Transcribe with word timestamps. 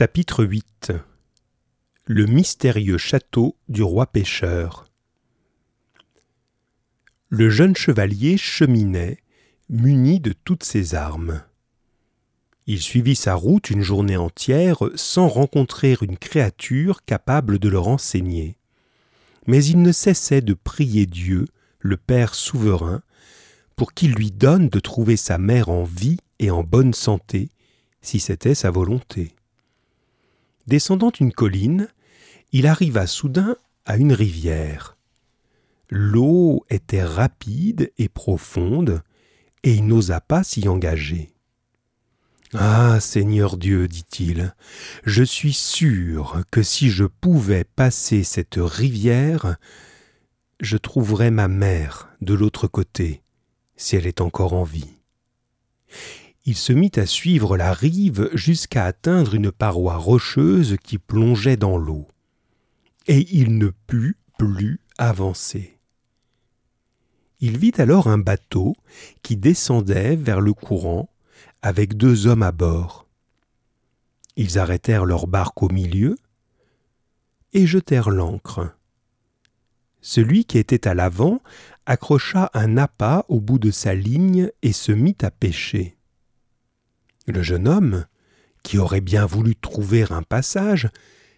Chapitre 0.00 0.46
8 0.46 0.94
Le 2.06 2.24
mystérieux 2.24 2.96
château 2.96 3.58
du 3.68 3.82
roi 3.82 4.06
pêcheur 4.06 4.86
Le 7.28 7.50
jeune 7.50 7.76
chevalier 7.76 8.38
cheminait, 8.38 9.18
muni 9.68 10.18
de 10.18 10.32
toutes 10.32 10.64
ses 10.64 10.94
armes. 10.94 11.42
Il 12.66 12.80
suivit 12.80 13.14
sa 13.14 13.34
route 13.34 13.68
une 13.68 13.82
journée 13.82 14.16
entière 14.16 14.78
sans 14.94 15.28
rencontrer 15.28 15.98
une 16.00 16.16
créature 16.16 17.04
capable 17.04 17.58
de 17.58 17.68
le 17.68 17.78
renseigner. 17.78 18.56
Mais 19.46 19.62
il 19.62 19.82
ne 19.82 19.92
cessait 19.92 20.40
de 20.40 20.54
prier 20.54 21.04
Dieu, 21.04 21.46
le 21.78 21.98
Père 21.98 22.34
souverain, 22.34 23.02
pour 23.76 23.92
qu'il 23.92 24.12
lui 24.12 24.30
donne 24.30 24.70
de 24.70 24.80
trouver 24.80 25.18
sa 25.18 25.36
mère 25.36 25.68
en 25.68 25.84
vie 25.84 26.20
et 26.38 26.50
en 26.50 26.64
bonne 26.64 26.94
santé, 26.94 27.50
si 28.00 28.18
c'était 28.18 28.54
sa 28.54 28.70
volonté. 28.70 29.34
Descendant 30.70 31.10
une 31.18 31.32
colline, 31.32 31.88
il 32.52 32.68
arriva 32.68 33.08
soudain 33.08 33.56
à 33.86 33.96
une 33.96 34.12
rivière. 34.12 34.96
L'eau 35.90 36.64
était 36.70 37.02
rapide 37.02 37.92
et 37.98 38.08
profonde, 38.08 39.02
et 39.64 39.74
il 39.74 39.88
n'osa 39.88 40.20
pas 40.20 40.44
s'y 40.44 40.68
engager. 40.68 41.34
Ah. 42.54 43.00
Seigneur 43.00 43.56
Dieu, 43.56 43.88
dit-il, 43.88 44.54
je 45.02 45.24
suis 45.24 45.54
sûr 45.54 46.40
que 46.52 46.62
si 46.62 46.88
je 46.88 47.04
pouvais 47.04 47.64
passer 47.64 48.22
cette 48.22 48.58
rivière, 48.60 49.56
je 50.60 50.76
trouverais 50.76 51.32
ma 51.32 51.48
mère 51.48 52.10
de 52.20 52.34
l'autre 52.34 52.68
côté, 52.68 53.24
si 53.76 53.96
elle 53.96 54.06
est 54.06 54.20
encore 54.20 54.52
en 54.52 54.62
vie 54.62 55.00
il 56.46 56.56
se 56.56 56.72
mit 56.72 56.92
à 56.96 57.06
suivre 57.06 57.56
la 57.56 57.72
rive 57.72 58.30
jusqu'à 58.34 58.86
atteindre 58.86 59.34
une 59.34 59.52
paroi 59.52 59.96
rocheuse 59.96 60.76
qui 60.82 60.98
plongeait 60.98 61.56
dans 61.56 61.76
l'eau. 61.76 62.06
Et 63.06 63.26
il 63.30 63.58
ne 63.58 63.70
put 63.86 64.16
plus 64.38 64.80
avancer. 64.98 65.78
Il 67.40 67.58
vit 67.58 67.72
alors 67.78 68.06
un 68.06 68.18
bateau 68.18 68.74
qui 69.22 69.36
descendait 69.36 70.16
vers 70.16 70.40
le 70.40 70.52
courant 70.52 71.10
avec 71.62 71.96
deux 71.96 72.26
hommes 72.26 72.42
à 72.42 72.52
bord. 72.52 73.06
Ils 74.36 74.58
arrêtèrent 74.58 75.04
leur 75.04 75.26
barque 75.26 75.62
au 75.62 75.68
milieu 75.68 76.16
et 77.52 77.66
jetèrent 77.66 78.10
l'ancre. 78.10 78.74
Celui 80.00 80.44
qui 80.44 80.58
était 80.58 80.88
à 80.88 80.94
l'avant 80.94 81.42
accrocha 81.84 82.50
un 82.54 82.76
appât 82.76 83.24
au 83.28 83.40
bout 83.40 83.58
de 83.58 83.70
sa 83.70 83.94
ligne 83.94 84.50
et 84.62 84.72
se 84.72 84.92
mit 84.92 85.16
à 85.22 85.30
pêcher. 85.30 85.96
Le 87.30 87.42
jeune 87.42 87.68
homme, 87.68 88.06
qui 88.64 88.78
aurait 88.78 89.00
bien 89.00 89.24
voulu 89.24 89.54
trouver 89.54 90.04
un 90.10 90.22
passage, 90.22 90.88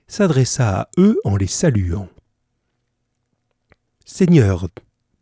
s'adressa 0.06 0.80
à 0.80 0.88
eux 0.96 1.20
en 1.24 1.36
les 1.36 1.46
saluant. 1.46 2.08
Seigneur, 4.06 4.68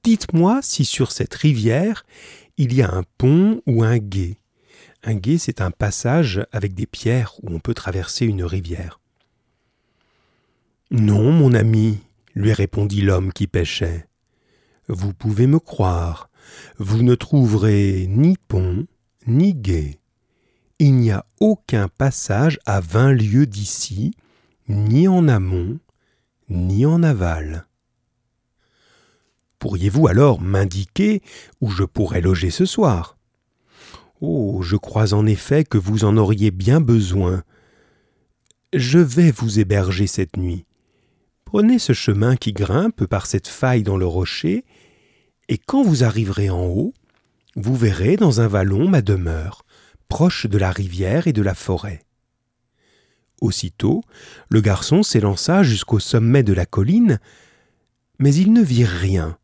dites-moi 0.05 0.61
si 0.63 0.85
sur 0.85 1.11
cette 1.11 1.35
rivière 1.35 2.05
il 2.57 2.73
y 2.73 2.83
a 2.83 2.91
un 2.93 3.03
pont 3.19 3.63
ou 3.67 3.83
un 3.83 3.98
gué. 3.98 4.37
Un 5.03 5.15
gué, 5.15 5.39
c'est 5.39 5.61
un 5.61 5.73
passage 5.73 6.47
avec 6.53 6.75
des 6.75 6.87
pierres 6.87 7.35
où 7.43 7.53
on 7.53 7.59
peut 7.59 7.75
traverser 7.75 8.27
une 8.27 8.45
rivière. 8.45 9.01
Non, 10.93 11.33
mon 11.33 11.53
ami, 11.53 11.98
lui 12.35 12.53
répondit 12.53 13.01
l'homme 13.01 13.33
qui 13.33 13.48
pêchait. 13.48 14.07
Vous 14.89 15.15
pouvez 15.15 15.47
me 15.47 15.59
croire, 15.59 16.31
vous 16.79 17.03
ne 17.03 17.15
trouverez 17.17 18.07
ni 18.09 18.37
pont 18.48 18.87
ni 19.27 19.55
gué 19.55 20.00
il 20.81 20.95
n'y 20.95 21.11
a 21.11 21.27
aucun 21.41 21.89
passage 21.89 22.59
à 22.64 22.81
vingt 22.81 23.12
lieues 23.12 23.47
d'ici, 23.47 24.14
ni 24.67 25.09
en 25.09 25.28
amont, 25.28 25.78
ni 26.48 26.86
en 26.86 27.03
aval. 27.03 27.67
Pourriez-vous 29.58 30.08
alors 30.08 30.41
m'indiquer 30.41 31.20
où 31.61 31.68
je 31.70 31.85
pourrais 31.85 32.23
loger 32.23 32.48
ce 32.48 32.64
soir? 32.64 33.18
Oh, 34.23 34.63
je 34.63 34.77
crois 34.77 35.13
en 35.13 35.27
effet 35.27 35.64
que 35.64 35.77
vous 35.77 36.07
en 36.07 36.17
auriez 36.17 36.51
bien 36.51 36.80
besoin. 36.80 37.45
Je 38.73 38.98
vais 38.98 39.30
vous 39.33 39.61
héberger 39.61 40.07
cette 40.07 40.39
nuit. 40.39 40.64
Prenez 41.45 41.79
ce 41.79 41.92
chemin 41.92 42.36
qui 42.36 42.55
grimpe 42.55 43.05
par 43.05 43.27
cette 43.27 43.48
faille 43.48 43.83
dans 43.83 43.98
le 43.98 44.07
rocher, 44.07 44.64
et 45.51 45.58
quand 45.58 45.83
vous 45.83 46.05
arriverez 46.05 46.48
en 46.48 46.64
haut, 46.64 46.95
vous 47.55 47.77
verrez 47.77 48.17
dans 48.17 48.41
un 48.41 48.48
vallon 48.48 48.89
ma 48.89 49.02
demeure 49.02 49.67
proche 50.11 50.47
de 50.47 50.59
la 50.59 50.73
rivière 50.73 51.29
et 51.29 51.33
de 51.33 51.41
la 51.41 51.55
forêt. 51.55 52.05
Aussitôt, 53.41 54.03
le 54.51 54.61
garçon 54.61 55.03
s'élança 55.03 55.63
jusqu'au 55.63 56.01
sommet 56.01 56.43
de 56.43 56.53
la 56.53 56.67
colline, 56.67 57.21
mais 58.19 58.35
il 58.35 58.53
ne 58.53 58.61
vit 58.61 58.85
rien 58.85 59.39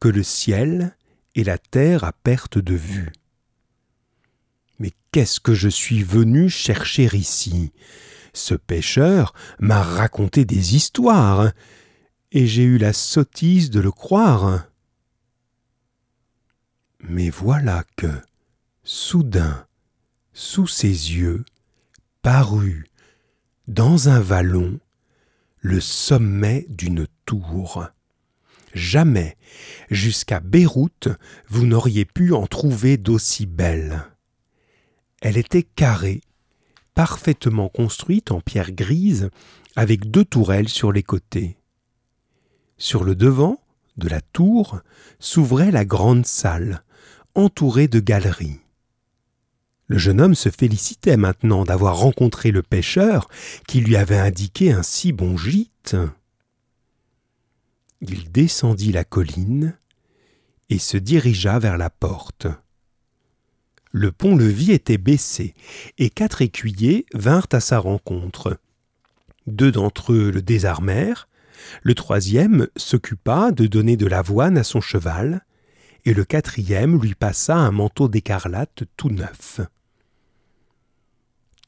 que 0.00 0.08
le 0.08 0.22
ciel 0.22 0.94
et 1.36 1.44
la 1.44 1.56
terre 1.56 2.04
à 2.04 2.12
perte 2.12 2.58
de 2.58 2.74
vue. 2.74 3.12
Mais 4.78 4.92
qu'est-ce 5.12 5.40
que 5.40 5.54
je 5.54 5.68
suis 5.68 6.02
venu 6.02 6.50
chercher 6.50 7.08
ici? 7.16 7.72
Ce 8.34 8.54
pêcheur 8.54 9.32
m'a 9.58 9.82
raconté 9.82 10.44
des 10.44 10.74
histoires, 10.74 11.52
et 12.32 12.46
j'ai 12.46 12.64
eu 12.64 12.78
la 12.78 12.92
sottise 12.92 13.70
de 13.70 13.80
le 13.80 13.92
croire. 13.92 14.66
Mais 17.00 17.30
voilà 17.30 17.84
que, 17.96 18.10
soudain, 18.82 19.66
sous 20.32 20.66
ses 20.66 20.88
yeux, 20.88 21.44
parut, 22.22 22.86
dans 23.68 24.08
un 24.08 24.20
vallon, 24.20 24.78
le 25.60 25.80
sommet 25.80 26.66
d'une 26.68 27.06
tour. 27.26 27.86
Jamais, 28.74 29.36
jusqu'à 29.90 30.40
Beyrouth, 30.40 31.08
vous 31.48 31.66
n'auriez 31.66 32.04
pu 32.04 32.32
en 32.32 32.46
trouver 32.46 32.96
d'aussi 32.96 33.46
belle. 33.46 34.04
Elle 35.20 35.36
était 35.36 35.62
carrée, 35.62 36.20
parfaitement 36.94 37.68
construite 37.68 38.30
en 38.30 38.40
pierre 38.40 38.72
grise, 38.72 39.30
avec 39.76 40.10
deux 40.10 40.24
tourelles 40.24 40.68
sur 40.68 40.92
les 40.92 41.02
côtés. 41.02 41.58
Sur 42.78 43.04
le 43.04 43.14
devant 43.14 43.60
de 43.96 44.08
la 44.08 44.20
tour 44.20 44.80
s'ouvrait 45.18 45.70
la 45.70 45.84
grande 45.84 46.26
salle, 46.26 46.82
entourée 47.34 47.88
de 47.88 48.00
galeries. 48.00 48.60
Le 49.90 49.98
jeune 49.98 50.20
homme 50.20 50.36
se 50.36 50.50
félicitait 50.50 51.16
maintenant 51.16 51.64
d'avoir 51.64 51.96
rencontré 51.96 52.52
le 52.52 52.62
pêcheur 52.62 53.28
qui 53.66 53.80
lui 53.80 53.96
avait 53.96 54.20
indiqué 54.20 54.70
un 54.70 54.84
si 54.84 55.10
bon 55.10 55.36
gîte. 55.36 55.96
Il 58.00 58.30
descendit 58.30 58.92
la 58.92 59.02
colline 59.02 59.76
et 60.68 60.78
se 60.78 60.96
dirigea 60.96 61.58
vers 61.58 61.76
la 61.76 61.90
porte. 61.90 62.46
Le 63.90 64.12
pont-levis 64.12 64.70
était 64.70 64.96
baissé, 64.96 65.54
et 65.98 66.08
quatre 66.08 66.40
écuyers 66.40 67.04
vinrent 67.12 67.48
à 67.50 67.58
sa 67.58 67.80
rencontre. 67.80 68.60
Deux 69.48 69.72
d'entre 69.72 70.12
eux 70.12 70.30
le 70.30 70.40
désarmèrent, 70.40 71.26
le 71.82 71.96
troisième 71.96 72.68
s'occupa 72.76 73.50
de 73.50 73.66
donner 73.66 73.96
de 73.96 74.06
l'avoine 74.06 74.56
à 74.56 74.62
son 74.62 74.80
cheval, 74.80 75.44
et 76.04 76.14
le 76.14 76.24
quatrième 76.24 77.02
lui 77.02 77.16
passa 77.16 77.56
un 77.56 77.72
manteau 77.72 78.06
d'écarlate 78.06 78.84
tout 78.96 79.10
neuf. 79.10 79.60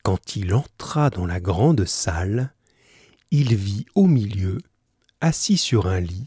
Quand 0.02 0.36
il 0.36 0.52
entra 0.54 1.10
dans 1.10 1.26
la 1.26 1.40
grande 1.40 1.84
salle, 1.84 2.52
il 3.30 3.54
vit 3.54 3.86
au 3.94 4.06
milieu, 4.06 4.58
assis 5.20 5.56
sur 5.56 5.86
un 5.86 6.00
lit, 6.00 6.26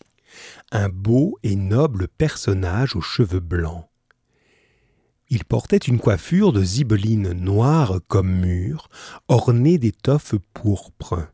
un 0.71 0.89
beau 0.89 1.37
et 1.43 1.55
noble 1.55 2.07
personnage 2.07 2.95
aux 2.95 3.01
cheveux 3.01 3.41
blancs. 3.41 3.85
Il 5.29 5.43
portait 5.43 5.77
une 5.77 5.99
coiffure 5.99 6.53
de 6.53 6.63
zibeline 6.63 7.33
noire 7.33 7.99
comme 8.07 8.31
mûre, 8.31 8.89
ornée 9.27 9.77
d'étoffes 9.77 10.35
pourpres. 10.53 11.27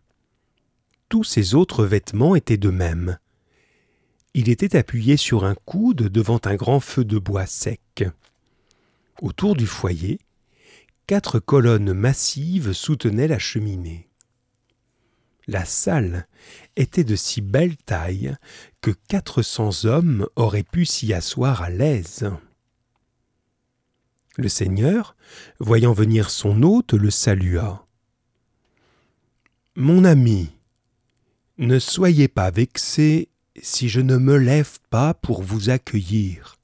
Tous 1.09 1.23
ses 1.23 1.55
autres 1.55 1.85
vêtements 1.85 2.35
étaient 2.35 2.57
de 2.57 2.69
même. 2.69 3.17
Il 4.33 4.49
était 4.49 4.77
appuyé 4.77 5.17
sur 5.17 5.43
un 5.43 5.55
coude 5.65 6.07
devant 6.07 6.39
un 6.45 6.55
grand 6.55 6.79
feu 6.79 7.03
de 7.03 7.19
bois 7.19 7.45
sec. 7.45 8.05
Autour 9.21 9.55
du 9.55 9.67
foyer, 9.67 10.19
quatre 11.07 11.39
colonnes 11.39 11.93
massives 11.93 12.73
soutenaient 12.73 13.27
la 13.27 13.39
cheminée. 13.39 14.09
La 15.47 15.65
salle 15.65 16.27
était 16.75 17.03
de 17.03 17.15
si 17.15 17.41
belle 17.41 17.75
taille 17.75 18.35
que 18.79 18.91
quatre 18.91 19.41
cents 19.41 19.85
hommes 19.85 20.27
auraient 20.35 20.63
pu 20.63 20.85
s'y 20.85 21.13
asseoir 21.13 21.61
à 21.61 21.69
l'aise. 21.69 22.31
Le 24.37 24.47
seigneur, 24.47 25.15
voyant 25.59 25.93
venir 25.93 26.29
son 26.29 26.63
hôte, 26.63 26.93
le 26.93 27.09
salua. 27.09 27.85
Mon 29.75 30.05
ami, 30.05 30.51
ne 31.57 31.79
soyez 31.79 32.27
pas 32.27 32.49
vexé 32.49 33.29
si 33.61 33.89
je 33.89 33.99
ne 33.99 34.17
me 34.17 34.37
lève 34.37 34.79
pas 34.89 35.13
pour 35.13 35.43
vous 35.43 35.69
accueillir. 35.69 36.55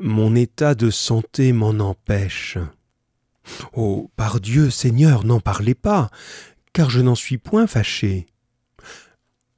Mon 0.00 0.34
état 0.34 0.74
de 0.74 0.90
santé 0.90 1.52
m'en 1.52 1.78
empêche. 1.78 2.58
Oh. 3.74 4.10
Pardieu, 4.16 4.70
Seigneur, 4.70 5.24
n'en 5.24 5.40
parlez 5.40 5.74
pas, 5.74 6.10
car 6.72 6.90
je 6.90 7.00
n'en 7.00 7.14
suis 7.14 7.38
point 7.38 7.66
fâché. 7.66 8.26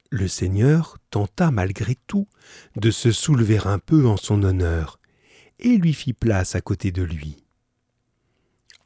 Le 0.09 0.27
Seigneur 0.27 0.97
tenta 1.09 1.51
malgré 1.51 1.95
tout 2.07 2.27
de 2.75 2.91
se 2.91 3.11
soulever 3.11 3.59
un 3.65 3.79
peu 3.79 4.07
en 4.07 4.17
son 4.17 4.43
honneur, 4.43 4.99
et 5.59 5.77
lui 5.77 5.93
fit 5.93 6.13
place 6.13 6.55
à 6.55 6.61
côté 6.61 6.91
de 6.91 7.01
lui. 7.01 7.43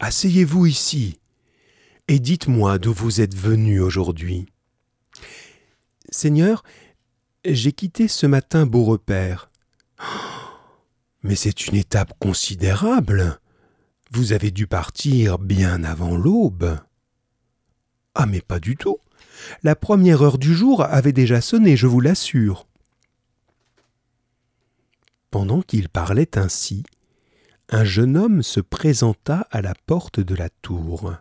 Asseyez-vous 0.00 0.66
ici, 0.66 1.20
et 2.08 2.18
dites-moi 2.18 2.78
d'où 2.78 2.92
vous 2.92 3.20
êtes 3.20 3.36
venu 3.36 3.80
aujourd'hui. 3.80 4.46
Seigneur, 6.08 6.64
j'ai 7.44 7.72
quitté 7.72 8.08
ce 8.08 8.26
matin 8.26 8.66
Beaurepaire. 8.66 9.50
Mais 11.22 11.36
c'est 11.36 11.66
une 11.66 11.76
étape 11.76 12.12
considérable. 12.18 13.38
Vous 14.10 14.32
avez 14.32 14.50
dû 14.50 14.66
partir 14.66 15.38
bien 15.38 15.84
avant 15.84 16.16
l'aube. 16.16 16.78
Ah, 18.14 18.26
mais 18.26 18.40
pas 18.40 18.60
du 18.60 18.76
tout. 18.76 18.98
La 19.62 19.74
première 19.74 20.22
heure 20.22 20.38
du 20.38 20.54
jour 20.54 20.82
avait 20.82 21.12
déjà 21.12 21.40
sonné, 21.40 21.76
je 21.76 21.86
vous 21.86 22.00
l'assure. 22.00 22.66
Pendant 25.30 25.62
qu'il 25.62 25.88
parlait 25.88 26.36
ainsi, 26.36 26.82
un 27.70 27.84
jeune 27.84 28.18
homme 28.18 28.42
se 28.42 28.60
présenta 28.60 29.46
à 29.50 29.62
la 29.62 29.74
porte 29.86 30.20
de 30.20 30.34
la 30.34 30.50
tour. 30.50 31.14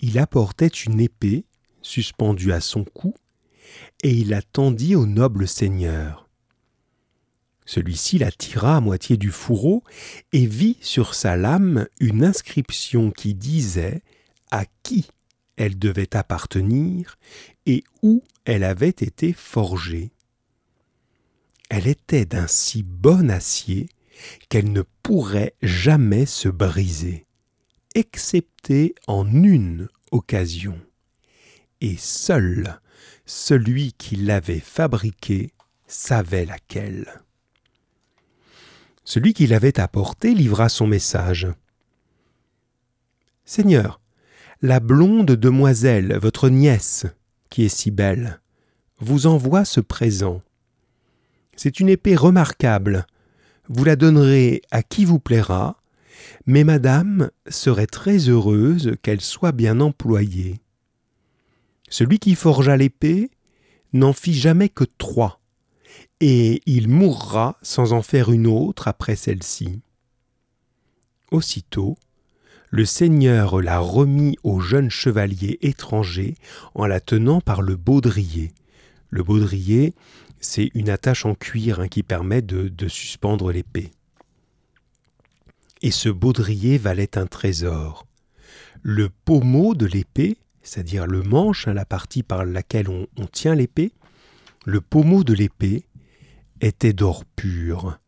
Il 0.00 0.18
apportait 0.18 0.66
une 0.66 1.00
épée 1.00 1.44
suspendue 1.80 2.52
à 2.52 2.60
son 2.60 2.84
cou, 2.84 3.14
et 4.02 4.10
il 4.10 4.30
la 4.30 4.42
tendit 4.42 4.96
au 4.96 5.06
noble 5.06 5.46
seigneur. 5.46 6.27
Celui-ci 7.68 8.16
la 8.16 8.30
tira 8.30 8.78
à 8.78 8.80
moitié 8.80 9.18
du 9.18 9.30
fourreau 9.30 9.84
et 10.32 10.46
vit 10.46 10.78
sur 10.80 11.14
sa 11.14 11.36
lame 11.36 11.86
une 12.00 12.24
inscription 12.24 13.10
qui 13.10 13.34
disait 13.34 14.00
à 14.50 14.64
qui 14.82 15.06
elle 15.58 15.78
devait 15.78 16.16
appartenir 16.16 17.18
et 17.66 17.84
où 18.02 18.24
elle 18.46 18.64
avait 18.64 18.88
été 18.88 19.34
forgée. 19.34 20.12
Elle 21.68 21.86
était 21.88 22.24
d'un 22.24 22.46
si 22.46 22.82
bon 22.82 23.30
acier 23.30 23.90
qu'elle 24.48 24.72
ne 24.72 24.82
pourrait 25.02 25.52
jamais 25.60 26.24
se 26.24 26.48
briser, 26.48 27.26
excepté 27.94 28.94
en 29.06 29.30
une 29.30 29.88
occasion. 30.10 30.80
Et 31.82 31.98
seul 31.98 32.80
celui 33.26 33.92
qui 33.92 34.16
l'avait 34.16 34.58
fabriquée 34.58 35.50
savait 35.86 36.46
laquelle. 36.46 37.27
Celui 39.10 39.32
qui 39.32 39.46
l'avait 39.46 39.80
apportée 39.80 40.34
livra 40.34 40.68
son 40.68 40.86
message. 40.86 41.48
Seigneur, 43.46 44.02
la 44.60 44.80
blonde 44.80 45.30
demoiselle, 45.30 46.18
votre 46.20 46.50
nièce, 46.50 47.06
qui 47.48 47.64
est 47.64 47.74
si 47.74 47.90
belle, 47.90 48.42
vous 48.98 49.26
envoie 49.26 49.64
ce 49.64 49.80
présent. 49.80 50.42
C'est 51.56 51.80
une 51.80 51.88
épée 51.88 52.16
remarquable, 52.16 53.06
vous 53.70 53.82
la 53.82 53.96
donnerez 53.96 54.60
à 54.70 54.82
qui 54.82 55.06
vous 55.06 55.18
plaira, 55.18 55.80
mais 56.44 56.62
madame 56.62 57.30
serait 57.48 57.86
très 57.86 58.28
heureuse 58.28 58.92
qu'elle 59.00 59.22
soit 59.22 59.52
bien 59.52 59.80
employée. 59.80 60.60
Celui 61.88 62.18
qui 62.18 62.34
forgea 62.34 62.76
l'épée 62.76 63.30
n'en 63.94 64.12
fit 64.12 64.34
jamais 64.34 64.68
que 64.68 64.84
trois, 64.84 65.40
et 66.20 66.62
il 66.66 66.88
mourra 66.88 67.56
sans 67.62 67.92
en 67.92 68.02
faire 68.02 68.30
une 68.30 68.46
autre 68.46 68.88
après 68.88 69.16
celle-ci. 69.16 69.80
Aussitôt, 71.30 71.96
le 72.70 72.84
seigneur 72.84 73.60
la 73.60 73.78
remit 73.78 74.36
au 74.42 74.60
jeune 74.60 74.90
chevalier 74.90 75.58
étranger 75.62 76.34
en 76.74 76.86
la 76.86 77.00
tenant 77.00 77.40
par 77.40 77.62
le 77.62 77.76
baudrier. 77.76 78.52
Le 79.10 79.22
baudrier, 79.22 79.94
c'est 80.40 80.70
une 80.74 80.90
attache 80.90 81.24
en 81.24 81.34
cuir 81.34 81.80
hein, 81.80 81.88
qui 81.88 82.02
permet 82.02 82.42
de, 82.42 82.88
suspendre 82.88 83.52
l'épée. 83.52 83.90
Et 85.80 85.90
ce 85.90 86.08
baudrier 86.08 86.76
valait 86.76 87.16
un 87.16 87.26
trésor. 87.26 88.06
Le 88.82 89.08
pommeau 89.08 89.74
de 89.74 89.86
l'épée, 89.86 90.36
c'est-à-dire 90.62 91.06
le 91.06 91.22
manche, 91.22 91.68
hein, 91.68 91.74
la 91.74 91.84
partie 91.84 92.22
par 92.22 92.44
laquelle 92.44 92.88
on 92.88 93.26
tient 93.26 93.54
l'épée, 93.54 93.92
le 94.66 94.82
pommeau 94.82 95.24
de 95.24 95.32
l'épée 95.32 95.84
était 96.60 96.92
d'or 96.92 97.24
pur, 97.24 97.98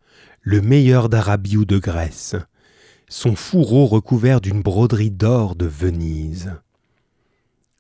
le 0.41 0.61
meilleur 0.61 1.08
d'Arabie 1.08 1.56
ou 1.56 1.64
de 1.64 1.79
Grèce, 1.79 2.37
son 3.08 3.35
fourreau 3.35 3.87
recouvert 3.87 4.41
d'une 4.41 4.62
broderie 4.62 5.11
d'or 5.11 5.56
de 5.56 5.67
Venise. 5.67 6.52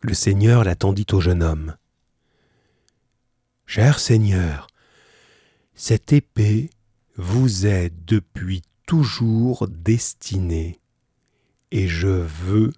Le 0.02 0.14
Seigneur 0.14 0.64
l'attendit 0.64 1.06
au 1.12 1.20
jeune 1.20 1.42
homme. 1.42 1.76
Cher 3.66 4.00
Seigneur, 4.00 4.66
cette 5.74 6.12
épée 6.12 6.70
vous 7.16 7.66
est 7.66 7.92
depuis 8.06 8.62
toujours 8.86 9.68
destinée, 9.68 10.80
et 11.70 11.86
je 11.86 12.08
veux 12.08 12.72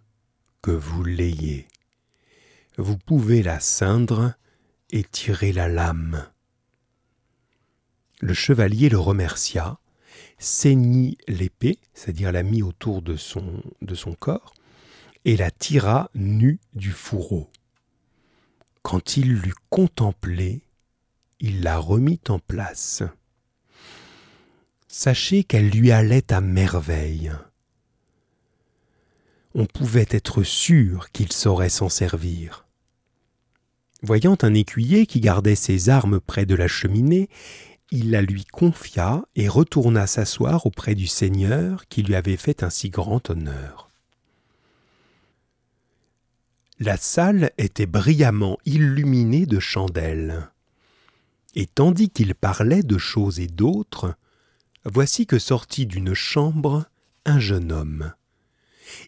que 0.61 0.71
vous 0.71 1.03
l'ayez. 1.03 1.67
Vous 2.77 2.99
pouvez 2.99 3.43
la 3.43 3.61
ceindre 3.61 4.35
et 4.91 5.05
tirer 5.05 5.53
la 5.53 5.69
lame. 5.69 6.27
Le 8.23 8.35
chevalier 8.35 8.89
le 8.89 9.01
remercia, 9.01 9.81
ceignit 10.39 11.19
l'épée, 11.27 11.81
c'est-à-dire 11.93 12.31
la 12.31 12.45
mit 12.45 12.63
autour 12.63 13.03
de 13.03 13.17
son, 13.17 13.61
de 13.83 13.97
son 13.97 14.15
corps, 14.15 14.55
et 15.25 15.37
la 15.37 15.51
tira 15.51 16.09
nue 16.15 16.61
du 16.73 16.93
fourreau. 16.93 17.51
Quand 18.83 19.17
il 19.17 19.35
l'eut 19.35 19.57
contemplée, 19.71 20.63
il 21.41 21.65
la 21.65 21.79
remit 21.79 22.21
en 22.29 22.39
place. 22.39 23.03
Sachez 24.87 25.43
qu'elle 25.43 25.71
lui 25.71 25.91
allait 25.91 26.33
à 26.33 26.41
merveille. 26.41 27.33
On 29.57 29.67
pouvait 29.67 30.07
être 30.11 30.45
sûr 30.45 31.11
qu'il 31.11 31.33
saurait 31.33 31.71
s'en 31.71 31.89
servir. 31.89 32.69
Voyant 34.05 34.37
un 34.43 34.55
écuyer 34.55 35.07
qui 35.07 35.19
gardait 35.19 35.57
ses 35.57 35.89
armes 35.89 36.21
près 36.21 36.47
de 36.47 36.55
la 36.55 36.69
cheminée, 36.69 37.29
il 37.93 38.11
la 38.11 38.23
lui 38.23 38.47
confia 38.47 39.23
et 39.37 39.49
retourna 39.49 40.07
s'asseoir 40.07 40.65
auprès 40.65 40.95
du 40.95 41.07
Seigneur 41.07 41.87
qui 41.89 42.03
lui 42.03 42.15
avait 42.15 42.39
fait 42.39 42.63
un 42.63 42.71
si 42.71 42.89
grand 42.89 43.29
honneur. 43.29 43.91
La 46.81 46.97
salle 46.97 47.53
était 47.59 47.87
brillamment 47.87 48.59
illuminée 48.65 49.45
de 49.45 49.61
chandelles 49.61 50.49
et 51.55 51.67
tandis 51.67 52.09
qu'il 52.09 52.35
parlait 52.35 52.83
de 52.83 52.97
choses 52.97 53.41
et 53.41 53.47
d'autres, 53.47 54.15
voici 54.87 55.27
que 55.27 55.39
sortit 55.39 55.85
d'une 55.85 56.15
chambre 56.15 56.87
un 57.27 57.39
jeune 57.39 57.73
homme. 57.73 58.15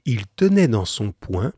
Il 0.05 0.27
tenait 0.37 0.69
dans 0.69 0.85
son 0.85 1.13
poing, 1.13 1.55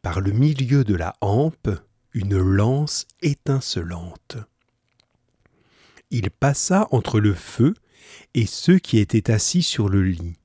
par 0.00 0.20
le 0.20 0.32
milieu 0.32 0.82
de 0.82 0.94
la 0.94 1.14
hampe, 1.20 1.68
une 2.14 2.38
lance 2.38 3.06
étincelante. 3.20 4.38
Il 6.14 6.30
passa 6.30 6.86
entre 6.92 7.18
le 7.18 7.34
feu 7.34 7.74
et 8.34 8.46
ceux 8.46 8.78
qui 8.78 8.98
étaient 8.98 9.32
assis 9.32 9.64
sur 9.64 9.88
le 9.88 10.04
lit, 10.04 10.36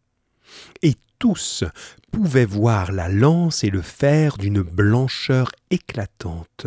et 0.81 0.95
tous 1.19 1.63
pouvaient 2.11 2.43
voir 2.43 2.91
la 2.91 3.07
lance 3.07 3.63
et 3.63 3.69
le 3.69 3.83
fer 3.83 4.39
d'une 4.39 4.63
blancheur 4.63 5.51
éclatante. 5.69 6.65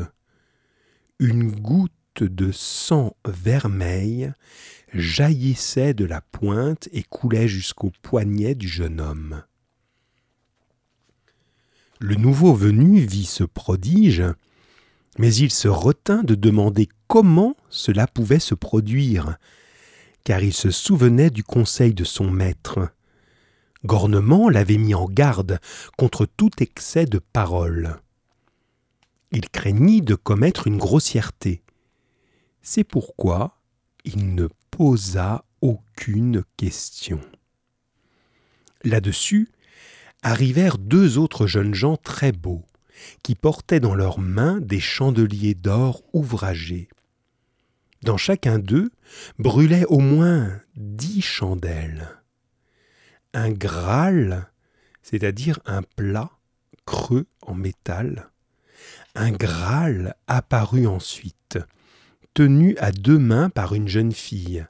Une 1.18 1.50
goutte 1.50 2.22
de 2.22 2.52
sang 2.52 3.16
vermeil 3.26 4.32
jaillissait 4.94 5.94
de 5.94 6.04
la 6.04 6.20
pointe 6.20 6.88
et 6.92 7.02
coulait 7.02 7.48
jusqu'au 7.48 7.90
poignet 8.02 8.54
du 8.54 8.68
jeune 8.68 9.00
homme. 9.00 9.42
Le 11.98 12.14
nouveau 12.14 12.54
venu 12.54 13.00
vit 13.00 13.26
ce 13.26 13.42
prodige, 13.42 14.22
mais 15.18 15.34
il 15.34 15.50
se 15.50 15.66
retint 15.66 16.22
de 16.22 16.36
demander 16.36 16.88
comment 17.08 17.56
cela 17.72 18.06
pouvait 18.06 18.38
se 18.38 18.54
produire, 18.54 19.38
car 20.24 20.42
il 20.42 20.52
se 20.52 20.70
souvenait 20.70 21.30
du 21.30 21.42
conseil 21.42 21.94
de 21.94 22.04
son 22.04 22.30
maître. 22.30 22.90
Gornement 23.84 24.48
l'avait 24.50 24.76
mis 24.76 24.94
en 24.94 25.06
garde 25.06 25.58
contre 25.96 26.26
tout 26.26 26.50
excès 26.60 27.06
de 27.06 27.18
parole. 27.18 27.96
Il 29.32 29.48
craignit 29.48 30.04
de 30.04 30.14
commettre 30.14 30.66
une 30.66 30.76
grossièreté. 30.76 31.62
C'est 32.60 32.84
pourquoi 32.84 33.58
il 34.04 34.34
ne 34.34 34.48
posa 34.70 35.44
aucune 35.62 36.44
question. 36.58 37.20
Là-dessus 38.84 39.48
arrivèrent 40.22 40.78
deux 40.78 41.16
autres 41.16 41.46
jeunes 41.46 41.74
gens 41.74 41.96
très 41.96 42.32
beaux, 42.32 42.66
qui 43.22 43.34
portaient 43.34 43.80
dans 43.80 43.94
leurs 43.94 44.18
mains 44.18 44.60
des 44.60 44.78
chandeliers 44.78 45.54
d'or 45.54 46.02
ouvragés. 46.12 46.88
Dans 48.02 48.16
chacun 48.16 48.58
d'eux 48.58 48.90
brûlaient 49.38 49.86
au 49.86 50.00
moins 50.00 50.60
dix 50.76 51.22
chandelles. 51.22 52.08
Un 53.34 53.50
Graal 53.50 54.52
c'est-à-dire 55.02 55.58
un 55.66 55.82
plat 55.82 56.30
creux 56.86 57.26
en 57.42 57.54
métal. 57.54 58.30
Un 59.14 59.30
Graal 59.30 60.14
apparut 60.26 60.86
ensuite, 60.86 61.58
tenu 62.34 62.76
à 62.78 62.92
deux 62.92 63.18
mains 63.18 63.50
par 63.50 63.74
une 63.74 63.88
jeune 63.88 64.12
fille, 64.12 64.64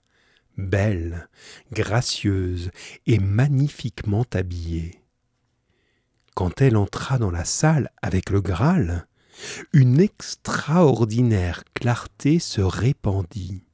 belle, 0.56 1.28
gracieuse 1.70 2.70
et 3.06 3.18
magnifiquement 3.18 4.26
habillée. 4.32 5.02
Quand 6.34 6.60
elle 6.60 6.76
entra 6.76 7.18
dans 7.18 7.30
la 7.30 7.44
salle 7.44 7.90
avec 8.00 8.30
le 8.30 8.40
Graal, 8.40 9.06
une 9.72 10.00
extraordinaire 10.00 11.64
clarté 11.74 12.38
se 12.38 12.60
répandit. 12.60 13.64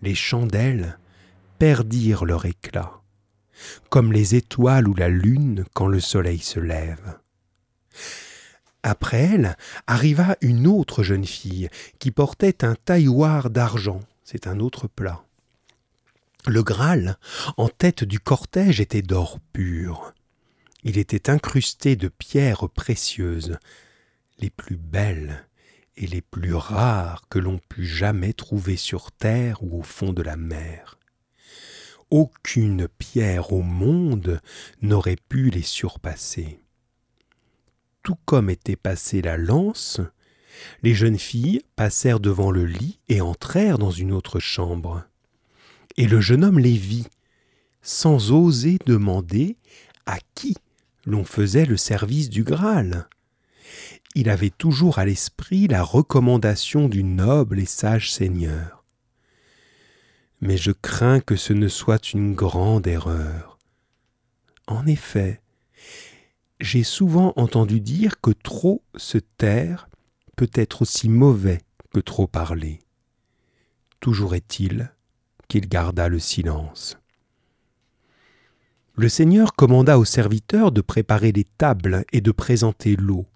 Les 0.00 0.14
chandelles 0.14 0.98
perdirent 1.58 2.24
leur 2.24 2.44
éclat, 2.44 3.00
comme 3.88 4.12
les 4.12 4.34
étoiles 4.34 4.88
ou 4.88 4.94
la 4.94 5.08
lune 5.08 5.64
quand 5.74 5.86
le 5.86 6.00
soleil 6.00 6.38
se 6.38 6.60
lève. 6.60 7.18
Après 8.82 9.30
elle 9.34 9.56
arriva 9.86 10.36
une 10.40 10.66
autre 10.66 11.02
jeune 11.02 11.26
fille 11.26 11.68
qui 11.98 12.10
portait 12.10 12.64
un 12.64 12.74
tailloir 12.74 13.50
d'argent, 13.50 14.00
c'est 14.24 14.46
un 14.46 14.58
autre 14.58 14.88
plat. 14.88 15.24
Le 16.46 16.64
Graal, 16.64 17.18
en 17.56 17.68
tête 17.68 18.02
du 18.02 18.18
cortège, 18.18 18.80
était 18.80 19.02
d'or 19.02 19.38
pur. 19.52 20.12
Il 20.82 20.98
était 20.98 21.30
incrusté 21.30 21.94
de 21.94 22.08
pierres 22.08 22.68
précieuses, 22.68 23.58
les 24.38 24.50
plus 24.50 24.76
belles 24.76 25.46
et 25.96 26.06
les 26.06 26.22
plus 26.22 26.54
rares 26.54 27.28
que 27.28 27.38
l'on 27.38 27.58
put 27.58 27.86
jamais 27.86 28.32
trouver 28.32 28.76
sur 28.76 29.12
terre 29.12 29.62
ou 29.62 29.78
au 29.78 29.82
fond 29.82 30.12
de 30.12 30.22
la 30.22 30.36
mer. 30.36 30.98
Aucune 32.10 32.88
pierre 32.88 33.52
au 33.52 33.62
monde 33.62 34.40
n'aurait 34.80 35.16
pu 35.28 35.50
les 35.50 35.62
surpasser. 35.62 36.60
Tout 38.02 38.18
comme 38.24 38.50
était 38.50 38.76
passée 38.76 39.22
la 39.22 39.36
lance, 39.36 40.00
les 40.82 40.94
jeunes 40.94 41.18
filles 41.18 41.62
passèrent 41.76 42.20
devant 42.20 42.50
le 42.50 42.66
lit 42.66 42.98
et 43.08 43.20
entrèrent 43.20 43.78
dans 43.78 43.90
une 43.90 44.12
autre 44.12 44.40
chambre. 44.40 45.04
Et 45.96 46.06
le 46.06 46.20
jeune 46.20 46.44
homme 46.44 46.58
les 46.58 46.76
vit, 46.76 47.06
sans 47.82 48.30
oser 48.30 48.78
demander 48.86 49.56
à 50.06 50.18
qui 50.34 50.56
l'on 51.04 51.24
faisait 51.24 51.66
le 51.66 51.76
service 51.76 52.30
du 52.30 52.44
Graal. 52.44 53.08
Il 54.14 54.28
avait 54.28 54.50
toujours 54.50 54.98
à 54.98 55.06
l'esprit 55.06 55.68
la 55.68 55.82
recommandation 55.82 56.88
du 56.88 57.02
noble 57.02 57.58
et 57.58 57.66
sage 57.66 58.12
Seigneur. 58.12 58.84
Mais 60.40 60.56
je 60.56 60.72
crains 60.72 61.20
que 61.20 61.36
ce 61.36 61.52
ne 61.52 61.68
soit 61.68 62.12
une 62.12 62.34
grande 62.34 62.86
erreur. 62.86 63.58
En 64.66 64.86
effet, 64.86 65.40
j'ai 66.60 66.82
souvent 66.82 67.32
entendu 67.36 67.80
dire 67.80 68.20
que 68.20 68.30
trop 68.30 68.82
se 68.96 69.18
taire 69.18 69.88
peut 70.36 70.50
être 70.54 70.82
aussi 70.82 71.08
mauvais 71.08 71.60
que 71.92 72.00
trop 72.00 72.26
parler. 72.26 72.80
Toujours 74.00 74.34
est-il 74.34 74.92
qu'il 75.48 75.68
garda 75.68 76.08
le 76.08 76.18
silence. 76.18 76.98
Le 78.94 79.08
Seigneur 79.08 79.54
commanda 79.54 79.98
aux 79.98 80.04
serviteurs 80.04 80.70
de 80.70 80.82
préparer 80.82 81.32
les 81.32 81.44
tables 81.44 82.04
et 82.12 82.20
de 82.20 82.30
présenter 82.30 82.94
l'eau. 82.96 83.26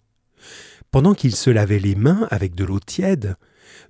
Pendant 0.91 1.15
qu'ils 1.15 1.37
se 1.37 1.51
lavaient 1.51 1.79
les 1.79 1.95
mains 1.95 2.27
avec 2.31 2.55
de 2.55 2.65
l'eau 2.65 2.81
tiède, 2.81 3.37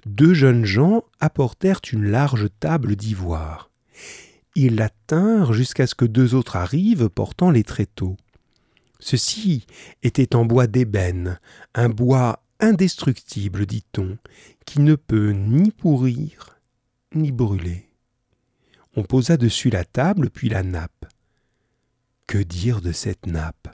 deux 0.06 0.34
jeunes 0.34 0.64
gens 0.64 1.04
apportèrent 1.20 1.80
une 1.92 2.06
large 2.06 2.48
table 2.60 2.96
d'ivoire. 2.96 3.70
Ils 4.54 4.76
la 4.76 4.88
tinrent 5.06 5.52
jusqu'à 5.52 5.86
ce 5.86 5.94
que 5.94 6.04
deux 6.04 6.34
autres 6.34 6.56
arrivent 6.56 7.08
portant 7.08 7.50
les 7.50 7.64
tréteaux. 7.64 8.16
Ceci 8.98 9.66
était 10.02 10.34
en 10.34 10.44
bois 10.44 10.66
d'ébène, 10.66 11.38
un 11.74 11.90
bois 11.90 12.42
indestructible, 12.60 13.66
dit-on, 13.66 14.16
qui 14.64 14.80
ne 14.80 14.94
peut 14.94 15.30
ni 15.30 15.70
pourrir 15.70 16.58
ni 17.14 17.32
brûler. 17.32 17.90
On 18.94 19.02
posa 19.02 19.36
dessus 19.36 19.70
la 19.70 19.84
table 19.84 20.30
puis 20.30 20.48
la 20.48 20.62
nappe. 20.62 21.04
Que 22.26 22.38
dire 22.38 22.80
de 22.80 22.92
cette 22.92 23.26
nappe? 23.26 23.68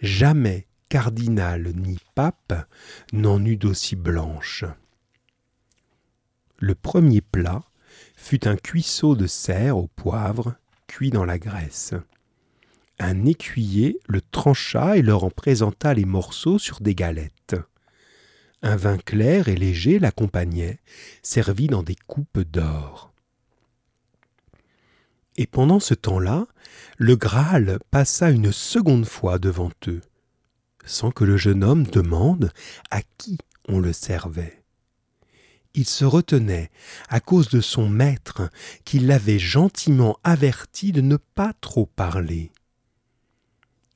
Jamais 0.00 0.66
cardinal 0.90 1.72
ni 1.74 1.98
pape 2.14 2.68
n'en 3.14 3.42
eut 3.42 3.56
d'aussi 3.56 3.96
blanche. 3.96 4.66
Le 6.58 6.74
premier 6.74 7.22
plat 7.22 7.62
fut 8.14 8.46
un 8.46 8.56
cuisseau 8.56 9.16
de 9.16 9.26
cerf 9.26 9.78
au 9.78 9.86
poivre 9.86 10.56
cuit 10.86 11.10
dans 11.10 11.24
la 11.24 11.38
graisse 11.38 11.94
un 13.00 13.24
écuyer 13.24 13.98
le 14.06 14.20
trancha 14.20 14.96
et 14.96 15.02
leur 15.02 15.24
en 15.24 15.30
présenta 15.30 15.94
les 15.94 16.04
morceaux 16.04 16.58
sur 16.58 16.80
des 16.80 16.94
galettes. 16.94 17.56
Un 18.62 18.76
vin 18.76 18.98
clair 18.98 19.48
et 19.48 19.56
léger 19.56 19.98
l'accompagnait, 19.98 20.80
servi 21.22 21.66
dans 21.66 21.82
des 21.82 21.96
coupes 22.06 22.40
d'or. 22.40 23.10
Et 25.36 25.46
pendant 25.46 25.80
ce 25.80 25.94
temps-là, 25.94 26.46
le 26.98 27.16
Graal 27.16 27.78
passa 27.90 28.30
une 28.30 28.52
seconde 28.52 29.06
fois 29.06 29.38
devant 29.38 29.70
eux, 29.88 30.02
sans 30.90 31.10
que 31.10 31.24
le 31.24 31.36
jeune 31.36 31.64
homme 31.64 31.84
demande 31.84 32.52
à 32.90 33.00
qui 33.16 33.38
on 33.68 33.78
le 33.78 33.92
servait. 33.92 34.62
Il 35.74 35.86
se 35.86 36.04
retenait 36.04 36.70
à 37.08 37.20
cause 37.20 37.48
de 37.48 37.60
son 37.60 37.88
maître 37.88 38.50
qui 38.84 38.98
l'avait 38.98 39.38
gentiment 39.38 40.18
averti 40.24 40.90
de 40.90 41.00
ne 41.00 41.16
pas 41.16 41.52
trop 41.60 41.86
parler. 41.86 42.50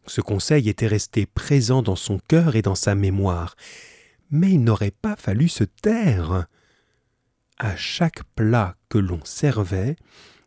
Ce 0.07 0.21
conseil 0.21 0.69
était 0.69 0.87
resté 0.87 1.27
présent 1.27 1.83
dans 1.83 1.97
son 1.97 2.21
cœur 2.29 2.55
et 2.55 2.63
dans 2.63 2.77
sa 2.77 2.95
mémoire, 2.95 3.57
mais 4.31 4.53
il 4.53 4.63
n'aurait 4.63 4.93
pas 4.93 5.17
fallu 5.17 5.49
se 5.49 5.65
taire. 5.65 6.47
À 7.59 7.75
chaque 7.77 8.23
plat 8.37 8.77
que 8.89 8.99
l'on 8.99 9.25
servait, 9.25 9.97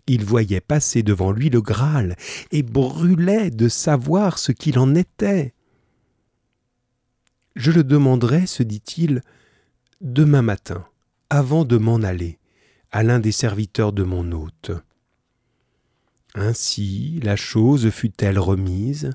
il 0.06 0.24
voyait 0.24 0.62
passer 0.62 1.04
devant 1.04 1.32
lui 1.32 1.50
le 1.50 1.62
Graal 1.62 2.16
et 2.52 2.64
brûlait 2.64 3.50
de 3.50 3.68
savoir 3.68 4.38
ce 4.40 4.54
qu'il 4.54 4.80
en 4.80 4.96
était. 4.96 5.54
Je 7.58 7.72
le 7.72 7.84
demanderai, 7.84 8.46
se 8.46 8.62
dit-il, 8.62 9.24
demain 10.00 10.44
matin, 10.44 10.86
avant 11.32 11.66
de 11.66 11.78
m'en 11.78 11.96
aller, 12.04 12.38
à 12.92 13.02
l'un 13.02 13.20
des 13.20 13.32
serviteurs 13.32 13.94
de 13.94 14.04
mon 14.04 14.32
hôte. 14.32 14.70
Ainsi 16.36 17.20
la 17.24 17.36
chose 17.36 17.90
fut-elle 17.90 18.38
remise, 18.38 19.10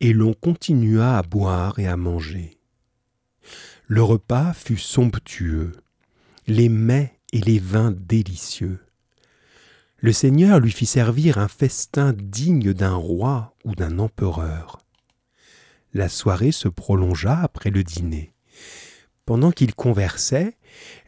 et 0.00 0.12
l'on 0.12 0.34
continua 0.34 1.16
à 1.16 1.22
boire 1.22 1.78
et 1.78 1.86
à 1.86 1.96
manger. 1.96 2.58
Le 3.86 4.02
repas 4.02 4.52
fut 4.52 4.76
somptueux, 4.76 5.72
les 6.46 6.68
mets 6.68 7.18
et 7.32 7.40
les 7.40 7.58
vins 7.58 7.92
délicieux. 7.92 8.80
Le 9.96 10.12
Seigneur 10.12 10.60
lui 10.60 10.70
fit 10.70 10.84
servir 10.84 11.38
un 11.38 11.48
festin 11.48 12.12
digne 12.12 12.74
d'un 12.74 12.94
roi 12.94 13.56
ou 13.64 13.74
d'un 13.74 13.98
empereur. 13.98 14.80
La 15.92 16.08
soirée 16.08 16.52
se 16.52 16.68
prolongea 16.68 17.40
après 17.40 17.70
le 17.70 17.82
dîner. 17.82 18.32
Pendant 19.26 19.50
qu'ils 19.50 19.74
conversaient, 19.74 20.56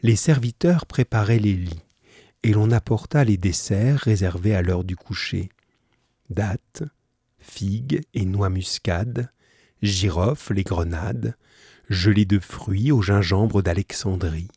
les 0.01 0.15
serviteurs 0.15 0.85
préparaient 0.85 1.39
les 1.39 1.53
lits, 1.53 1.83
et 2.43 2.51
l'on 2.51 2.71
apporta 2.71 3.23
les 3.23 3.37
desserts 3.37 3.99
réservés 3.99 4.55
à 4.55 4.61
l'heure 4.61 4.83
du 4.83 4.95
coucher. 4.95 5.49
Dattes, 6.29 6.83
figues 7.39 8.01
et 8.13 8.25
noix 8.25 8.49
muscade, 8.49 9.31
girofles 9.81 10.59
et 10.59 10.63
grenades, 10.63 11.35
gelées 11.89 12.25
de 12.25 12.39
fruits 12.39 12.91
au 12.91 13.01
gingembre 13.01 13.61
d'Alexandrie. 13.61 14.49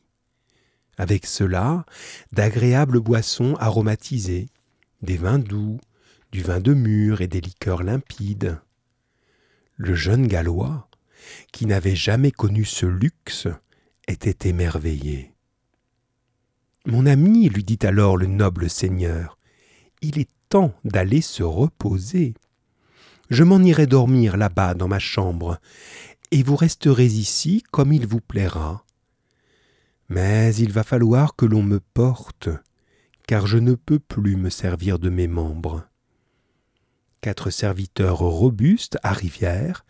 Avec 0.98 1.26
cela, 1.26 1.84
d'agréables 2.32 3.00
boissons 3.00 3.54
aromatisées, 3.56 4.48
des 5.02 5.16
vins 5.16 5.38
doux, 5.38 5.78
du 6.32 6.42
vin 6.42 6.60
de 6.60 6.74
mûre 6.74 7.20
et 7.20 7.28
des 7.28 7.40
liqueurs 7.40 7.82
limpides. 7.82 8.58
Le 9.76 9.94
jeune 9.94 10.26
Gallois, 10.26 10.88
qui 11.52 11.66
n'avait 11.66 11.96
jamais 11.96 12.30
connu 12.30 12.64
ce 12.64 12.86
luxe, 12.86 13.48
était 14.08 14.48
émerveillé. 14.48 15.32
Mon 16.86 17.06
ami, 17.06 17.48
lui 17.48 17.64
dit 17.64 17.78
alors 17.82 18.16
le 18.16 18.26
noble 18.26 18.70
seigneur, 18.70 19.38
il 20.02 20.18
est 20.18 20.30
temps 20.48 20.74
d'aller 20.84 21.20
se 21.20 21.42
reposer 21.42 22.34
je 23.28 23.42
m'en 23.42 23.58
irai 23.58 23.86
dormir 23.86 24.36
là-bas 24.36 24.74
dans 24.74 24.88
ma 24.88 24.98
chambre, 24.98 25.58
et 26.30 26.42
vous 26.42 26.56
resterez 26.56 27.06
ici 27.06 27.64
comme 27.70 27.92
il 27.92 28.06
vous 28.06 28.20
plaira. 28.20 28.84
Mais 30.08 30.54
il 30.54 30.72
va 30.72 30.84
falloir 30.84 31.34
que 31.34 31.46
l'on 31.46 31.62
me 31.62 31.80
porte, 31.80 32.48
car 33.26 33.46
je 33.46 33.58
ne 33.58 33.74
peux 33.74 33.98
plus 33.98 34.36
me 34.36 34.50
servir 34.50 34.98
de 34.98 35.10
mes 35.10 35.26
membres. 35.26 35.84
Quatre 37.20 37.50
serviteurs 37.50 38.18
robustes 38.18 38.98
arrivèrent 39.02 39.84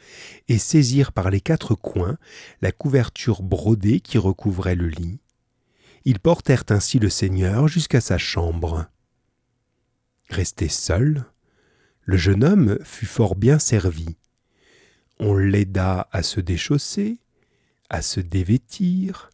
et 0.48 0.58
saisirent 0.58 1.12
par 1.12 1.30
les 1.30 1.40
quatre 1.40 1.74
coins 1.74 2.16
la 2.62 2.72
couverture 2.72 3.42
brodée 3.42 4.00
qui 4.00 4.18
recouvrait 4.18 4.76
le 4.76 4.88
lit. 4.88 5.20
Ils 6.04 6.20
portèrent 6.20 6.64
ainsi 6.70 6.98
le 6.98 7.10
Seigneur 7.10 7.68
jusqu'à 7.68 8.00
sa 8.00 8.16
chambre. 8.16 8.86
Resté 10.30 10.68
seul, 10.68 11.24
Le 12.08 12.16
jeune 12.16 12.44
homme 12.44 12.78
fut 12.84 13.06
fort 13.06 13.34
bien 13.34 13.58
servi. 13.58 14.16
On 15.18 15.34
l'aida 15.34 16.08
à 16.12 16.22
se 16.22 16.40
déchausser, 16.40 17.18
à 17.90 18.00
se 18.02 18.20
dévêtir, 18.20 19.30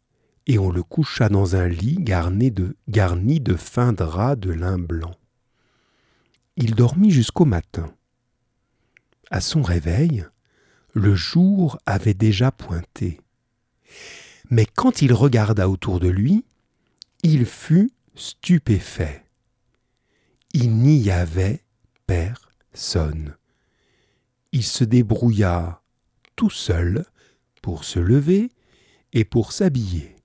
et 0.47 0.59
on 0.59 0.71
le 0.71 0.83
coucha 0.83 1.29
dans 1.29 1.55
un 1.57 1.69
lit 1.69 1.99
garni 1.99 2.51
de, 2.51 2.77
garni 2.89 3.41
de 3.41 3.55
fins 3.55 3.93
draps 3.93 4.41
de 4.41 4.53
lin 4.53 4.79
blanc. 4.79 5.15
Il 6.57 6.75
dormit 6.75 7.11
jusqu'au 7.11 7.45
matin. 7.45 7.95
À 9.31 9.41
son 9.41 9.63
réveil, 9.63 10.27
le 10.93 11.15
jour 11.15 11.79
avait 11.87 12.15
déjà 12.15 12.53
pointé. 12.53 13.21
Mais 14.51 14.67
quand 14.67 15.01
il 15.01 15.15
regarda 15.15 15.69
autour 15.69 16.01
de 16.01 16.09
lui, 16.09 16.45
il 17.23 17.47
fut 17.47 17.91
stupéfait. 18.15 19.25
Il 20.53 20.77
n'y 20.77 21.11
avait 21.11 21.65
personne. 22.07 23.37
Il 24.53 24.65
se 24.65 24.85
débrouilla 24.85 25.83
tout 26.37 26.51
seul 26.51 27.07
pour 27.63 27.85
se 27.85 27.99
lever 27.99 28.51
et 29.15 29.25
pour 29.25 29.53
s'habiller 29.53 30.17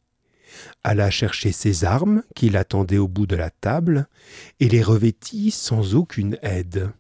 alla 0.84 1.10
chercher 1.10 1.52
ses 1.52 1.86
armes 1.86 2.24
qu'il 2.36 2.58
attendait 2.58 2.98
au 2.98 3.08
bout 3.08 3.28
de 3.28 3.36
la 3.36 3.50
table 3.50 4.08
et 4.60 4.70
les 4.70 4.84
revêtit 4.84 5.52
sans 5.52 5.96
aucune 5.96 6.38
aide. 6.42 6.92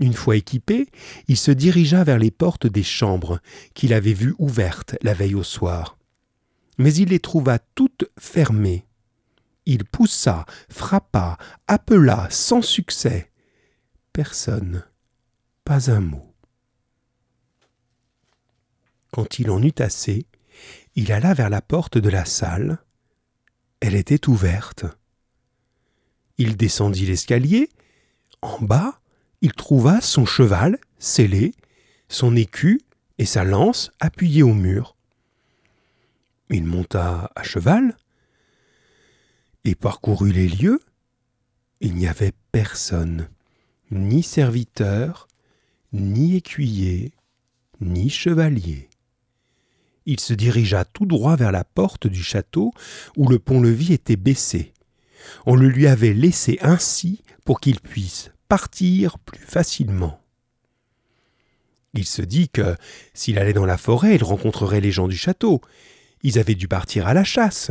Une 0.00 0.14
fois 0.14 0.36
équipé, 0.36 0.88
il 1.26 1.36
se 1.36 1.50
dirigea 1.50 2.04
vers 2.04 2.18
les 2.18 2.30
portes 2.30 2.66
des 2.66 2.84
chambres 2.84 3.40
qu'il 3.74 3.92
avait 3.92 4.12
vues 4.12 4.34
ouvertes 4.38 4.96
la 5.02 5.14
veille 5.14 5.34
au 5.34 5.42
soir. 5.42 5.96
Mais 6.78 6.94
il 6.94 7.08
les 7.08 7.18
trouva 7.18 7.58
toutes 7.74 8.08
fermées. 8.18 8.86
Il 9.66 9.84
poussa, 9.84 10.46
frappa, 10.70 11.36
appela 11.66 12.28
sans 12.30 12.62
succès. 12.62 13.30
Personne, 14.12 14.84
pas 15.64 15.90
un 15.90 16.00
mot. 16.00 16.32
Quand 19.10 19.38
il 19.38 19.50
en 19.50 19.62
eut 19.62 19.74
assez, 19.78 20.26
il 20.98 21.12
alla 21.12 21.32
vers 21.32 21.48
la 21.48 21.62
porte 21.62 21.96
de 21.96 22.08
la 22.08 22.24
salle. 22.24 22.78
Elle 23.78 23.94
était 23.94 24.28
ouverte. 24.28 24.84
Il 26.38 26.56
descendit 26.56 27.06
l'escalier. 27.06 27.70
En 28.42 28.58
bas, 28.60 28.98
il 29.40 29.52
trouva 29.52 30.00
son 30.00 30.26
cheval 30.26 30.76
scellé, 30.98 31.54
son 32.08 32.34
écu 32.34 32.80
et 33.18 33.26
sa 33.26 33.44
lance 33.44 33.92
appuyés 34.00 34.42
au 34.42 34.54
mur. 34.54 34.96
Il 36.50 36.64
monta 36.64 37.30
à 37.36 37.44
cheval 37.44 37.96
et 39.62 39.76
parcourut 39.76 40.32
les 40.32 40.48
lieux. 40.48 40.80
Il 41.80 41.94
n'y 41.94 42.08
avait 42.08 42.32
personne, 42.50 43.28
ni 43.92 44.24
serviteur, 44.24 45.28
ni 45.92 46.34
écuyer, 46.34 47.12
ni 47.80 48.10
chevalier 48.10 48.88
il 50.08 50.20
se 50.20 50.32
dirigea 50.32 50.86
tout 50.86 51.04
droit 51.04 51.36
vers 51.36 51.52
la 51.52 51.64
porte 51.64 52.06
du 52.06 52.22
château 52.22 52.72
où 53.18 53.28
le 53.28 53.38
pont-levis 53.38 53.92
était 53.92 54.16
baissé. 54.16 54.72
On 55.44 55.54
le 55.54 55.68
lui 55.68 55.86
avait 55.86 56.14
laissé 56.14 56.58
ainsi 56.62 57.22
pour 57.44 57.60
qu'il 57.60 57.78
puisse 57.78 58.30
partir 58.48 59.18
plus 59.18 59.44
facilement. 59.44 60.18
Il 61.92 62.06
se 62.06 62.22
dit 62.22 62.48
que, 62.48 62.74
s'il 63.12 63.38
allait 63.38 63.52
dans 63.52 63.66
la 63.66 63.76
forêt, 63.76 64.14
il 64.14 64.24
rencontrerait 64.24 64.80
les 64.80 64.92
gens 64.92 65.08
du 65.08 65.16
château. 65.16 65.60
Ils 66.22 66.38
avaient 66.38 66.54
dû 66.54 66.68
partir 66.68 67.06
à 67.06 67.12
la 67.12 67.24
chasse. 67.24 67.70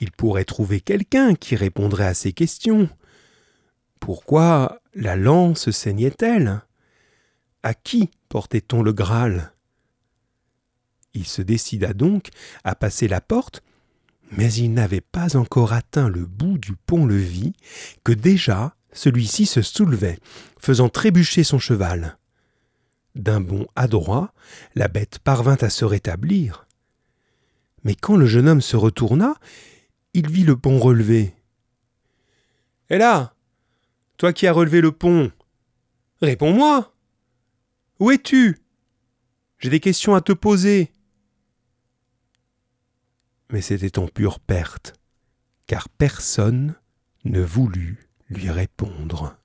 Il 0.00 0.12
pourrait 0.12 0.46
trouver 0.46 0.80
quelqu'un 0.80 1.34
qui 1.34 1.54
répondrait 1.54 2.06
à 2.06 2.14
ses 2.14 2.32
questions. 2.32 2.88
Pourquoi 4.00 4.80
la 4.94 5.16
lance 5.16 5.70
saignait-elle? 5.70 6.62
À 7.62 7.74
qui 7.74 8.10
portait-on 8.30 8.82
le 8.82 8.94
Graal? 8.94 9.52
Il 11.16 11.26
se 11.26 11.42
décida 11.42 11.92
donc 11.92 12.28
à 12.64 12.74
passer 12.74 13.08
la 13.08 13.20
porte, 13.20 13.62
mais 14.32 14.52
il 14.52 14.72
n'avait 14.72 15.00
pas 15.00 15.36
encore 15.36 15.72
atteint 15.72 16.08
le 16.08 16.24
bout 16.26 16.58
du 16.58 16.74
pont-levis 16.74 17.54
que 18.04 18.12
déjà 18.12 18.76
celui-ci 18.92 19.46
se 19.46 19.62
soulevait, 19.62 20.18
faisant 20.58 20.88
trébucher 20.88 21.44
son 21.44 21.58
cheval. 21.58 22.18
D'un 23.14 23.40
bond 23.40 23.66
adroit, 23.76 24.32
la 24.74 24.88
bête 24.88 25.18
parvint 25.18 25.56
à 25.60 25.70
se 25.70 25.84
rétablir. 25.84 26.66
Mais 27.84 27.94
quand 27.94 28.16
le 28.16 28.26
jeune 28.26 28.48
homme 28.48 28.60
se 28.60 28.76
retourna, 28.76 29.34
il 30.12 30.30
vit 30.30 30.44
le 30.44 30.56
pont 30.56 30.78
relevé. 30.78 31.34
Hé 32.90 32.98
là 32.98 33.34
Toi 34.16 34.32
qui 34.32 34.46
as 34.46 34.52
relevé 34.52 34.80
le 34.80 34.92
pont 34.92 35.30
Réponds-moi 36.20 36.92
Où 38.00 38.10
es-tu? 38.10 38.58
J'ai 39.58 39.70
des 39.70 39.80
questions 39.80 40.14
à 40.14 40.20
te 40.20 40.32
poser 40.32 40.90
mais 43.50 43.60
c'était 43.60 43.98
en 43.98 44.08
pure 44.08 44.40
perte, 44.40 44.94
car 45.66 45.88
personne 45.88 46.74
ne 47.24 47.40
voulut 47.40 48.08
lui 48.28 48.50
répondre. 48.50 49.36